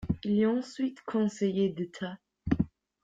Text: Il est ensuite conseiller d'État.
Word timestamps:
Il 0.23 0.39
est 0.39 0.47
ensuite 0.47 0.99
conseiller 1.05 1.69
d'État. 1.69 2.17